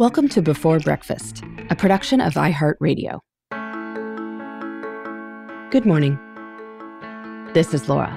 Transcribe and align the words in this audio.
Welcome 0.00 0.30
to 0.30 0.40
Before 0.40 0.78
Breakfast, 0.80 1.42
a 1.68 1.76
production 1.76 2.22
of 2.22 2.32
iHeartRadio. 2.32 3.20
Good 5.70 5.84
morning. 5.84 6.18
This 7.52 7.74
is 7.74 7.86
Laura. 7.86 8.08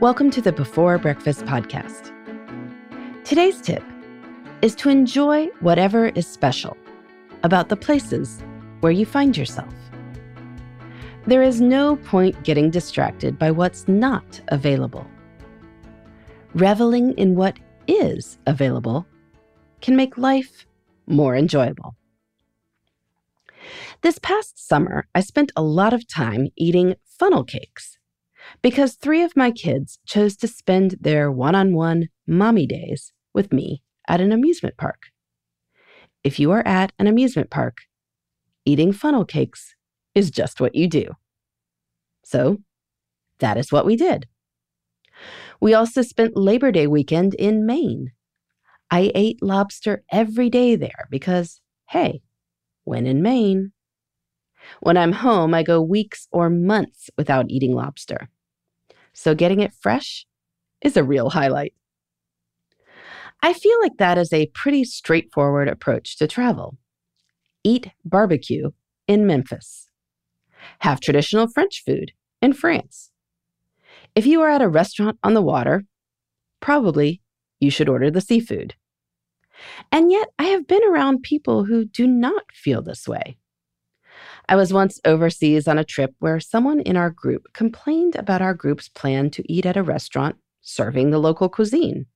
Welcome 0.00 0.32
to 0.32 0.42
the 0.42 0.50
Before 0.50 0.98
Breakfast 0.98 1.44
podcast. 1.44 2.10
Today's 3.22 3.60
tip 3.60 3.84
is 4.62 4.74
to 4.74 4.88
enjoy 4.88 5.46
whatever 5.60 6.08
is 6.08 6.26
special 6.26 6.76
about 7.44 7.68
the 7.68 7.76
places 7.76 8.42
where 8.80 8.90
you 8.90 9.06
find 9.06 9.36
yourself. 9.36 9.72
There 11.24 11.44
is 11.44 11.60
no 11.60 11.94
point 11.94 12.42
getting 12.42 12.68
distracted 12.68 13.38
by 13.38 13.52
what's 13.52 13.86
not 13.86 14.40
available. 14.48 15.06
Reveling 16.54 17.12
in 17.12 17.36
what 17.36 17.56
is 17.86 18.38
available 18.48 19.06
can 19.82 19.96
make 19.96 20.16
life 20.16 20.66
more 21.06 21.36
enjoyable. 21.36 21.96
This 24.00 24.18
past 24.18 24.66
summer, 24.66 25.06
I 25.14 25.20
spent 25.20 25.52
a 25.54 25.62
lot 25.62 25.92
of 25.92 26.08
time 26.08 26.48
eating 26.56 26.94
funnel 27.04 27.44
cakes 27.44 27.98
because 28.62 28.94
three 28.94 29.22
of 29.22 29.36
my 29.36 29.50
kids 29.50 29.98
chose 30.06 30.36
to 30.38 30.48
spend 30.48 30.96
their 31.00 31.30
one 31.30 31.54
on 31.54 31.74
one 31.74 32.08
mommy 32.26 32.66
days 32.66 33.12
with 33.34 33.52
me 33.52 33.82
at 34.08 34.20
an 34.20 34.32
amusement 34.32 34.76
park. 34.76 35.02
If 36.24 36.40
you 36.40 36.50
are 36.52 36.66
at 36.66 36.92
an 36.98 37.06
amusement 37.06 37.50
park, 37.50 37.78
eating 38.64 38.92
funnel 38.92 39.24
cakes 39.24 39.74
is 40.14 40.30
just 40.30 40.60
what 40.60 40.74
you 40.74 40.88
do. 40.88 41.12
So, 42.24 42.58
that 43.38 43.56
is 43.56 43.72
what 43.72 43.86
we 43.86 43.96
did. 43.96 44.26
We 45.60 45.74
also 45.74 46.02
spent 46.02 46.36
Labor 46.36 46.70
Day 46.72 46.86
weekend 46.86 47.34
in 47.34 47.66
Maine 47.66 48.12
I 48.92 49.10
ate 49.14 49.42
lobster 49.42 50.04
every 50.12 50.50
day 50.50 50.76
there 50.76 51.08
because, 51.08 51.62
hey, 51.88 52.20
when 52.84 53.06
in 53.06 53.22
Maine. 53.22 53.72
When 54.80 54.98
I'm 54.98 55.12
home, 55.12 55.54
I 55.54 55.62
go 55.62 55.80
weeks 55.80 56.28
or 56.30 56.50
months 56.50 57.08
without 57.16 57.46
eating 57.48 57.74
lobster. 57.74 58.28
So 59.14 59.34
getting 59.34 59.60
it 59.60 59.72
fresh 59.72 60.26
is 60.82 60.98
a 60.98 61.02
real 61.02 61.30
highlight. 61.30 61.72
I 63.42 63.54
feel 63.54 63.80
like 63.80 63.96
that 63.96 64.18
is 64.18 64.30
a 64.30 64.48
pretty 64.48 64.84
straightforward 64.84 65.68
approach 65.68 66.18
to 66.18 66.26
travel. 66.26 66.76
Eat 67.64 67.92
barbecue 68.04 68.72
in 69.08 69.26
Memphis. 69.26 69.88
Have 70.80 71.00
traditional 71.00 71.48
French 71.48 71.82
food 71.82 72.12
in 72.42 72.52
France. 72.52 73.10
If 74.14 74.26
you 74.26 74.42
are 74.42 74.50
at 74.50 74.60
a 74.60 74.68
restaurant 74.68 75.18
on 75.24 75.32
the 75.32 75.40
water, 75.40 75.84
probably 76.60 77.22
you 77.58 77.70
should 77.70 77.88
order 77.88 78.10
the 78.10 78.20
seafood. 78.20 78.74
And 79.90 80.10
yet, 80.10 80.28
I 80.38 80.44
have 80.44 80.66
been 80.66 80.82
around 80.88 81.22
people 81.22 81.64
who 81.64 81.84
do 81.84 82.06
not 82.06 82.44
feel 82.52 82.82
this 82.82 83.06
way. 83.06 83.38
I 84.48 84.56
was 84.56 84.72
once 84.72 85.00
overseas 85.04 85.68
on 85.68 85.78
a 85.78 85.84
trip 85.84 86.14
where 86.18 86.40
someone 86.40 86.80
in 86.80 86.96
our 86.96 87.10
group 87.10 87.52
complained 87.52 88.16
about 88.16 88.42
our 88.42 88.54
group's 88.54 88.88
plan 88.88 89.30
to 89.30 89.52
eat 89.52 89.66
at 89.66 89.76
a 89.76 89.82
restaurant 89.82 90.36
serving 90.60 91.10
the 91.10 91.18
local 91.18 91.48
cuisine. 91.48 92.06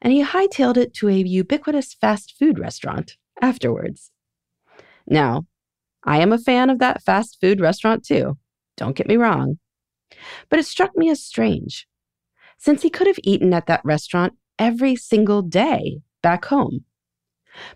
And 0.00 0.12
he 0.12 0.22
hightailed 0.22 0.76
it 0.76 0.94
to 0.94 1.08
a 1.08 1.12
ubiquitous 1.12 1.94
fast 1.94 2.34
food 2.38 2.58
restaurant 2.58 3.16
afterwards. 3.40 4.10
Now, 5.06 5.46
I 6.04 6.18
am 6.18 6.32
a 6.32 6.38
fan 6.38 6.70
of 6.70 6.78
that 6.78 7.02
fast 7.02 7.38
food 7.40 7.60
restaurant 7.60 8.04
too, 8.04 8.38
don't 8.76 8.96
get 8.96 9.06
me 9.06 9.16
wrong. 9.16 9.58
But 10.48 10.58
it 10.58 10.66
struck 10.66 10.96
me 10.96 11.10
as 11.10 11.24
strange, 11.24 11.86
since 12.58 12.82
he 12.82 12.90
could 12.90 13.06
have 13.06 13.18
eaten 13.22 13.52
at 13.52 13.66
that 13.66 13.84
restaurant 13.84 14.34
every 14.58 14.94
single 14.96 15.42
day 15.42 16.00
back 16.24 16.46
home. 16.46 16.84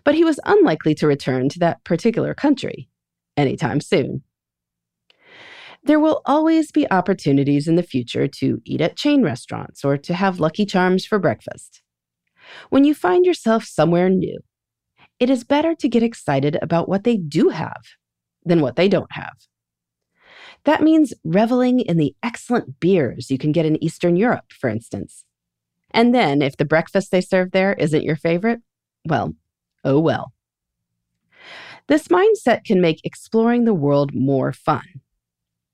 But 0.03 0.15
he 0.15 0.25
was 0.25 0.39
unlikely 0.43 0.95
to 0.95 1.07
return 1.07 1.47
to 1.49 1.59
that 1.59 1.83
particular 1.85 2.33
country 2.33 2.89
anytime 3.37 3.79
soon. 3.79 4.23
There 5.83 5.99
will 5.99 6.21
always 6.25 6.71
be 6.71 6.91
opportunities 6.91 7.67
in 7.67 7.75
the 7.75 7.83
future 7.83 8.27
to 8.27 8.59
eat 8.65 8.81
at 8.81 8.97
chain 8.97 9.23
restaurants 9.23 9.85
or 9.85 9.97
to 9.97 10.13
have 10.13 10.41
Lucky 10.41 10.65
Charms 10.65 11.05
for 11.05 11.19
breakfast. 11.19 11.81
When 12.69 12.83
you 12.83 12.93
find 12.93 13.25
yourself 13.25 13.63
somewhere 13.63 14.09
new, 14.09 14.39
it 15.19 15.29
is 15.29 15.43
better 15.43 15.75
to 15.75 15.87
get 15.87 16.03
excited 16.03 16.57
about 16.61 16.89
what 16.89 17.03
they 17.03 17.15
do 17.15 17.49
have 17.49 17.81
than 18.43 18.61
what 18.61 18.75
they 18.75 18.89
don't 18.89 19.11
have. 19.11 19.35
That 20.65 20.81
means 20.81 21.13
reveling 21.23 21.79
in 21.79 21.97
the 21.97 22.15
excellent 22.23 22.79
beers 22.79 23.31
you 23.31 23.37
can 23.37 23.51
get 23.51 23.65
in 23.65 23.81
Eastern 23.83 24.15
Europe, 24.15 24.51
for 24.59 24.69
instance, 24.69 25.23
and 25.91 26.13
then, 26.13 26.41
if 26.41 26.57
the 26.57 26.65
breakfast 26.65 27.11
they 27.11 27.21
serve 27.21 27.51
there 27.51 27.73
isn't 27.73 28.03
your 28.03 28.15
favorite, 28.15 28.61
well, 29.05 29.33
oh 29.83 29.99
well. 29.99 30.33
This 31.87 32.07
mindset 32.07 32.63
can 32.65 32.81
make 32.81 33.01
exploring 33.03 33.65
the 33.65 33.73
world 33.73 34.13
more 34.13 34.53
fun, 34.53 35.01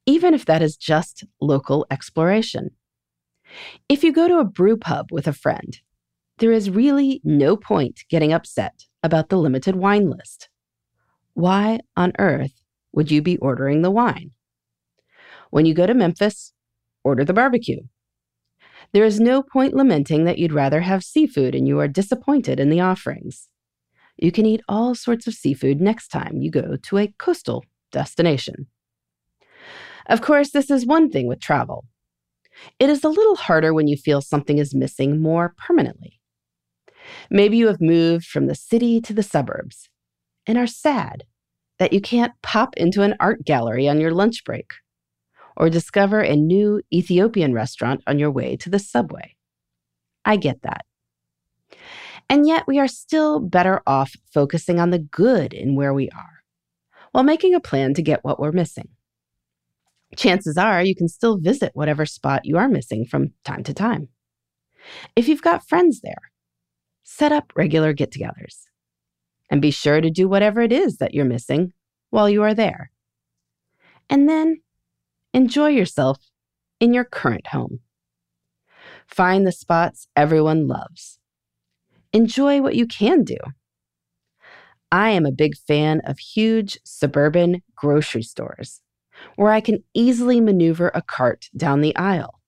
even 0.06 0.34
if 0.34 0.46
that 0.46 0.62
is 0.62 0.78
just 0.78 1.26
local 1.42 1.86
exploration. 1.92 2.72
If 3.90 4.04
you 4.04 4.14
go 4.14 4.28
to 4.28 4.40
a 4.40 4.46
brew 4.46 4.78
pub 4.78 5.12
with 5.12 5.28
a 5.28 5.34
friend, 5.34 5.78
there 6.38 6.52
is 6.52 6.70
really 6.70 7.22
no 7.24 7.56
point 7.56 8.04
getting 8.10 8.34
upset 8.34 8.86
about 9.04 9.30
the 9.30 9.38
limited 9.38 9.76
wine 9.76 10.10
list. 10.10 10.50
Why 11.34 11.80
on 11.96 12.14
earth 12.18 12.64
would 12.94 13.12
you 13.12 13.22
be 13.22 13.38
ordering 13.38 13.82
the 13.82 13.92
wine? 13.92 14.32
When 15.50 15.66
you 15.66 15.74
go 15.74 15.86
to 15.86 15.94
Memphis, 15.94 16.54
order 17.04 17.24
the 17.24 17.34
barbecue. 17.34 17.82
There 18.94 19.06
is 19.06 19.20
no 19.20 19.44
point 19.44 19.74
lamenting 19.74 20.26
that 20.26 20.38
you'd 20.38 20.54
rather 20.54 20.82
have 20.82 21.04
seafood 21.04 21.56
and 21.56 21.68
you 21.68 21.80
are 21.80 21.88
disappointed 21.88 22.60
in 22.60 22.70
the 22.70 22.80
offerings. 22.80 23.50
You 24.18 24.32
can 24.32 24.46
eat 24.46 24.62
all 24.70 24.96
sorts 24.96 25.28
of 25.28 25.34
seafood 25.34 25.82
next 25.82 26.08
time 26.08 26.38
you 26.38 26.50
go 26.50 26.78
to 26.78 26.98
a 26.98 27.14
coastal 27.18 27.66
destination. 27.92 28.68
Of 30.08 30.22
course, 30.22 30.52
this 30.52 30.70
is 30.70 30.86
one 30.86 31.10
thing 31.10 31.28
with 31.28 31.42
travel. 31.42 31.86
It 32.80 32.90
is 32.90 33.04
a 33.04 33.10
little 33.10 33.36
harder 33.36 33.74
when 33.74 33.88
you 33.88 33.98
feel 33.98 34.22
something 34.22 34.58
is 34.58 34.74
missing 34.74 35.22
more 35.22 35.54
permanently. 35.58 36.20
Maybe 37.30 37.58
you 37.58 37.68
have 37.68 37.82
moved 37.82 38.26
from 38.26 38.48
the 38.48 38.56
city 38.56 39.02
to 39.02 39.14
the 39.14 39.24
suburbs 39.24 39.90
and 40.48 40.58
are 40.58 40.68
sad 40.68 41.24
that 41.80 41.92
you 41.92 42.00
can't 42.00 42.34
pop 42.42 42.76
into 42.78 43.02
an 43.02 43.16
art 43.20 43.44
gallery 43.46 43.88
on 43.88 44.00
your 44.00 44.12
lunch 44.12 44.44
break 44.46 44.72
or 45.58 45.70
discover 45.70 46.20
a 46.20 46.36
new 46.36 46.82
Ethiopian 46.94 47.54
restaurant 47.54 48.02
on 48.08 48.20
your 48.20 48.32
way 48.32 48.56
to 48.58 48.70
the 48.70 48.80
subway. 48.80 49.36
I 50.24 50.38
get 50.38 50.62
that. 50.64 50.86
And 52.30 52.48
yet, 52.48 52.64
we 52.68 52.80
are 52.80 52.88
still 52.88 53.40
better 53.40 53.82
off 53.86 54.14
focusing 54.34 54.80
on 54.80 54.90
the 54.90 55.00
good 55.00 55.54
in 55.54 55.76
where 55.76 55.94
we 55.94 56.10
are 56.10 56.44
while 57.12 57.24
making 57.24 57.54
a 57.54 57.60
plan 57.60 57.94
to 57.94 58.02
get 58.02 58.24
what 58.24 58.40
we're 58.40 58.52
missing. 58.52 58.90
Chances 60.16 60.58
are 60.58 60.84
you 60.84 60.96
can 60.96 61.08
still 61.08 61.38
visit 61.38 61.72
whatever 61.74 62.06
spot 62.06 62.46
you 62.46 62.58
are 62.58 62.68
missing 62.68 63.06
from 63.06 63.34
time 63.44 63.64
to 63.64 63.74
time. 63.74 64.10
If 65.16 65.28
you've 65.28 65.42
got 65.42 65.68
friends 65.68 66.02
there, 66.02 66.32
set 67.04 67.32
up 67.32 67.54
regular 67.56 67.94
get 67.94 68.12
togethers 68.12 68.66
and 69.50 69.62
be 69.62 69.72
sure 69.72 70.02
to 70.02 70.10
do 70.10 70.28
whatever 70.28 70.62
it 70.62 70.72
is 70.72 70.98
that 70.98 71.14
you're 71.14 71.26
missing 71.26 71.74
while 72.10 72.30
you 72.30 72.44
are 72.44 72.54
there. 72.54 72.92
And 74.10 74.28
then 74.28 74.62
Enjoy 75.36 75.68
yourself 75.68 76.32
in 76.80 76.94
your 76.94 77.04
current 77.04 77.48
home. 77.48 77.82
Find 79.06 79.46
the 79.46 79.52
spots 79.52 80.08
everyone 80.16 80.66
loves. 80.66 81.20
Enjoy 82.14 82.62
what 82.62 82.76
you 82.76 82.88
can 82.88 83.26
do. 83.26 83.36
I 84.94 85.10
am 85.10 85.26
a 85.26 85.34
big 85.34 85.58
fan 85.58 86.00
of 86.06 86.20
huge 86.20 86.80
suburban 86.86 87.64
grocery 87.76 88.24
stores 88.24 88.80
where 89.36 89.52
I 89.52 89.60
can 89.60 89.84
easily 89.94 90.40
maneuver 90.40 90.90
a 90.96 91.02
cart 91.02 91.50
down 91.54 91.82
the 91.82 91.98
aisle. 91.98 92.40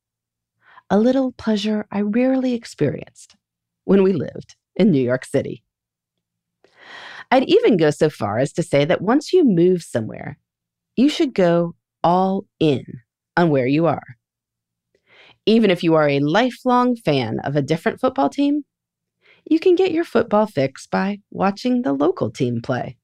A 0.90 0.98
little 0.98 1.34
pleasure 1.34 1.86
I 1.92 2.00
rarely 2.00 2.54
experienced 2.54 3.36
when 3.84 4.02
we 4.02 4.14
lived 4.14 4.56
in 4.78 4.92
New 4.92 5.04
York 5.04 5.26
City. 5.26 5.62
I'd 7.32 7.50
even 7.50 7.76
go 7.76 7.90
so 7.90 8.10
far 8.10 8.38
as 8.38 8.54
to 8.54 8.64
say 8.64 8.86
that 8.86 9.02
once 9.02 9.34
you 9.34 9.44
move 9.44 9.84
somewhere, 9.84 10.40
you 10.96 11.10
should 11.10 11.34
go 11.34 11.76
all 12.04 12.46
in 12.60 12.84
on 13.36 13.50
where 13.50 13.68
you 13.68 13.86
are. 13.86 14.18
Even 15.46 15.72
if 15.72 15.84
you 15.84 15.96
are 15.96 16.10
a 16.10 16.20
lifelong 16.20 16.96
fan 16.96 17.40
of 17.44 17.56
a 17.56 17.62
different 17.62 18.00
football 18.00 18.30
team, 18.30 18.66
you 19.50 19.60
can 19.60 19.76
get 19.76 19.92
your 19.92 20.04
football 20.04 20.46
fix 20.46 20.86
by 20.88 21.20
watching 21.32 21.82
the 21.82 21.94
local 21.94 22.30
team 22.30 22.62
play. 22.62 22.98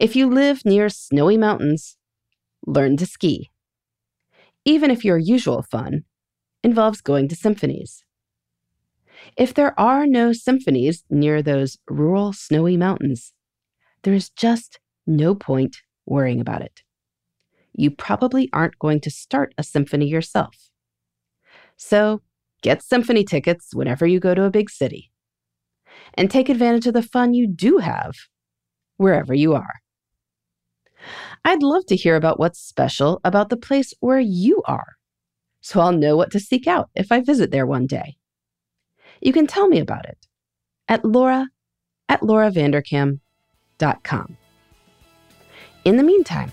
If 0.00 0.16
you 0.16 0.28
live 0.28 0.64
near 0.64 0.88
snowy 0.88 1.36
mountains, 1.36 1.96
learn 2.66 2.96
to 2.96 3.06
ski. 3.06 3.50
Even 4.64 4.90
if 4.90 5.04
your 5.04 5.18
usual 5.18 5.62
fun 5.62 6.04
involves 6.62 7.00
going 7.00 7.28
to 7.28 7.36
symphonies. 7.36 8.04
If 9.36 9.54
there 9.54 9.78
are 9.78 10.06
no 10.06 10.32
symphonies 10.32 11.04
near 11.08 11.42
those 11.42 11.78
rural 11.88 12.32
snowy 12.32 12.76
mountains, 12.76 13.32
there 14.02 14.14
is 14.14 14.30
just 14.30 14.80
no 15.06 15.34
point 15.34 15.78
worrying 16.06 16.40
about 16.40 16.62
it. 16.62 16.82
You 17.74 17.90
probably 17.90 18.50
aren't 18.52 18.78
going 18.78 19.00
to 19.00 19.10
start 19.10 19.54
a 19.56 19.62
symphony 19.62 20.06
yourself. 20.06 20.56
So 21.76 22.22
get 22.62 22.82
symphony 22.82 23.24
tickets 23.24 23.74
whenever 23.74 24.06
you 24.06 24.20
go 24.20 24.34
to 24.34 24.44
a 24.44 24.50
big 24.50 24.70
city. 24.70 25.10
And 26.14 26.30
take 26.30 26.48
advantage 26.48 26.86
of 26.86 26.94
the 26.94 27.02
fun 27.02 27.34
you 27.34 27.46
do 27.46 27.78
have 27.78 28.14
wherever 28.96 29.34
you 29.34 29.54
are. 29.54 29.80
I'd 31.44 31.62
love 31.62 31.86
to 31.86 31.96
hear 31.96 32.16
about 32.16 32.38
what's 32.38 32.60
special 32.60 33.20
about 33.24 33.48
the 33.48 33.56
place 33.56 33.92
where 34.00 34.20
you 34.20 34.62
are, 34.66 34.96
so 35.60 35.80
I'll 35.80 35.92
know 35.92 36.16
what 36.16 36.30
to 36.32 36.40
seek 36.40 36.66
out 36.66 36.90
if 36.94 37.10
I 37.10 37.20
visit 37.20 37.50
there 37.50 37.66
one 37.66 37.86
day. 37.86 38.16
You 39.20 39.32
can 39.32 39.46
tell 39.46 39.68
me 39.68 39.80
about 39.80 40.08
it 40.08 40.18
at 40.88 41.04
laura 41.04 41.48
at 42.08 42.20
lauravanderkam.com. 42.20 44.36
In 45.84 45.96
the 45.96 46.02
meantime, 46.02 46.52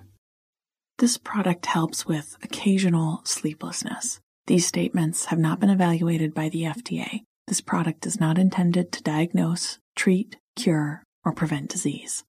This 1.01 1.17
product 1.17 1.65
helps 1.65 2.05
with 2.05 2.37
occasional 2.43 3.21
sleeplessness. 3.23 4.19
These 4.45 4.67
statements 4.67 5.25
have 5.25 5.39
not 5.39 5.59
been 5.59 5.71
evaluated 5.71 6.31
by 6.35 6.49
the 6.49 6.61
FDA. 6.61 7.21
This 7.47 7.59
product 7.59 8.05
is 8.05 8.19
not 8.19 8.37
intended 8.37 8.91
to 8.91 9.01
diagnose, 9.01 9.79
treat, 9.95 10.37
cure, 10.55 11.01
or 11.25 11.33
prevent 11.33 11.71
disease. 11.71 12.23